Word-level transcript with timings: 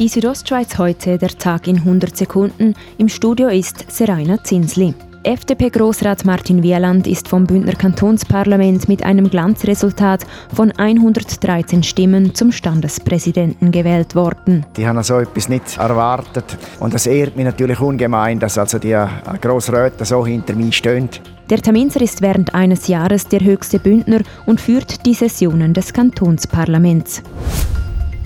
Die 0.00 0.08
Südostschweiz 0.08 0.78
heute, 0.78 1.18
der 1.18 1.28
Tag 1.28 1.66
in 1.66 1.76
100 1.76 2.16
Sekunden. 2.16 2.74
Im 2.96 3.10
Studio 3.10 3.48
ist 3.48 3.84
Seraina 3.92 4.42
Zinsli. 4.42 4.94
FDP-Grossrat 5.24 6.24
Martin 6.24 6.62
Wieland 6.62 7.06
ist 7.06 7.28
vom 7.28 7.46
Bündner 7.46 7.74
Kantonsparlament 7.74 8.88
mit 8.88 9.02
einem 9.02 9.28
Glanzresultat 9.28 10.24
von 10.54 10.72
113 10.72 11.82
Stimmen 11.82 12.34
zum 12.34 12.50
Standespräsidenten 12.50 13.72
gewählt 13.72 14.14
worden. 14.14 14.64
Die 14.78 14.86
haben 14.86 15.02
so 15.02 15.18
etwas 15.18 15.50
nicht 15.50 15.76
erwartet 15.76 16.56
und 16.78 16.94
das 16.94 17.06
ehrt 17.06 17.36
mich 17.36 17.44
natürlich 17.44 17.78
ungemein, 17.78 18.38
dass 18.38 18.56
also 18.56 18.78
die 18.78 18.96
Grossräte 19.42 20.06
so 20.06 20.24
hinter 20.24 20.54
mir 20.54 20.72
stehen. 20.72 21.10
Der 21.50 21.60
Terminser 21.60 22.00
ist 22.00 22.22
während 22.22 22.54
eines 22.54 22.88
Jahres 22.88 23.28
der 23.28 23.40
höchste 23.40 23.78
Bündner 23.78 24.22
und 24.46 24.62
führt 24.62 25.04
die 25.04 25.12
Sessionen 25.12 25.74
des 25.74 25.92
Kantonsparlaments. 25.92 27.22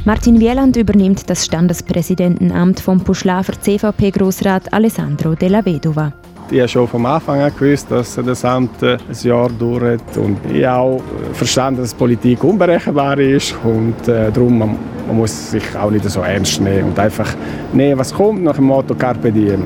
Martin 0.06 0.38
Wieland 0.38 0.76
übernimmt 0.76 1.30
das 1.30 1.46
Standespräsidentenamt 1.46 2.78
vom 2.78 3.00
Puschlafer 3.00 3.54
CVP-Grossrat 3.58 4.70
Alessandro 4.70 5.34
Della 5.34 5.64
Vedova. 5.64 6.12
Ich 6.50 6.58
habe 6.58 6.68
schon 6.68 6.86
vom 6.86 7.06
Anfang 7.06 7.40
an 7.40 7.50
gewusst, 7.58 7.90
dass 7.90 8.16
das 8.16 8.44
Amt 8.44 8.82
ein 8.82 8.98
Jahr 9.22 9.48
dauert 9.48 10.14
und 10.18 10.36
ich 10.52 10.66
habe 10.66 10.78
auch 10.78 11.02
verstanden, 11.32 11.80
dass 11.80 11.94
Politik 11.94 12.44
unberechenbar 12.44 13.18
ist 13.18 13.56
und 13.64 13.96
äh, 14.06 14.30
darum 14.30 14.58
man, 14.58 14.76
man 15.06 15.16
muss 15.16 15.52
sich 15.52 15.74
auch 15.74 15.90
nicht 15.90 16.04
so 16.04 16.20
ernst 16.20 16.60
nehmen 16.60 16.88
und 16.88 16.98
einfach 16.98 17.34
nehmen, 17.72 17.98
was 17.98 18.12
kommt, 18.12 18.44
nach 18.44 18.56
dem 18.56 18.66
Motto 18.66 18.94
Carpe 18.94 19.32
Diem. 19.32 19.62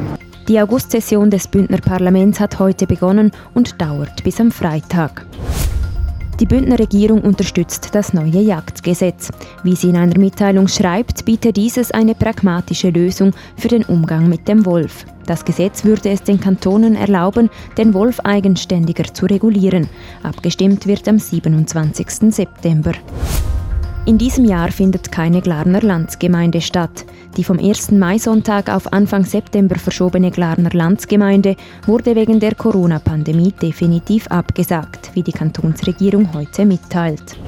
Die 0.47 0.61
Augustsession 0.61 1.31
des 1.31 1.49
Bündner 1.49 1.79
Parlaments 1.79 2.39
hat 2.39 2.61
heute 2.61 2.87
begonnen 2.87 3.33
und 3.55 3.83
dauert 3.83 4.23
bis 4.23 4.41
am 4.41 4.53
Freitag. 4.53 5.27
Die 6.41 6.47
Bündner 6.47 6.79
Regierung 6.79 7.23
unterstützt 7.23 7.89
das 7.93 8.13
neue 8.13 8.41
Jagdgesetz. 8.41 9.31
Wie 9.65 9.75
sie 9.75 9.89
in 9.89 9.97
einer 9.97 10.19
Mitteilung 10.19 10.69
schreibt, 10.69 11.25
bietet 11.25 11.57
dieses 11.57 11.91
eine 11.91 12.15
pragmatische 12.15 12.91
Lösung 12.91 13.33
für 13.57 13.67
den 13.67 13.83
Umgang 13.85 14.29
mit 14.29 14.47
dem 14.47 14.65
Wolf. 14.65 15.05
Das 15.27 15.45
Gesetz 15.45 15.85
würde 15.85 16.11
es 16.11 16.23
den 16.23 16.39
Kantonen 16.39 16.95
erlauben, 16.95 17.51
den 17.77 17.93
Wolf 17.93 18.21
eigenständiger 18.21 19.13
zu 19.13 19.27
regulieren. 19.27 19.89
Abgestimmt 20.23 20.87
wird 20.87 21.09
am 21.09 21.19
27. 21.19 22.33
September. 22.33 22.93
In 24.09 24.17
diesem 24.17 24.47
Jahr 24.47 24.73
findet 24.73 25.13
keine 25.13 25.43
Glarner 25.43 25.83
Landsgemeinde 25.83 26.63
statt. 26.63 27.05
Die 27.37 27.45
vom 27.45 27.59
1. 27.59 27.91
Maisonntag 27.91 28.71
auf 28.71 28.91
Anfang 28.91 29.25
September 29.25 29.79
verschobene 29.79 30.31
Glarner 30.31 30.71
Landsgemeinde 30.73 31.57
wurde 31.85 32.17
wegen 32.17 32.41
der 32.41 32.55
Corona-Pandemie 32.55 33.53
definitiv 33.53 34.27
abgesagt, 34.29 34.98
wie 35.15 35.23
die 35.23 35.33
Kantonsregierung 35.33 36.33
heute 36.33 36.65
mitteilt. 36.65 37.39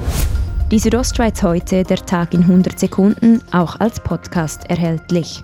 Die 0.71 0.79
Südostschweiz 0.79 1.43
heute, 1.43 1.83
der 1.83 1.97
Tag 1.97 2.33
in 2.33 2.43
100 2.43 2.79
Sekunden, 2.79 3.41
auch 3.51 3.81
als 3.81 3.99
Podcast 3.99 4.71
erhältlich. 4.71 5.43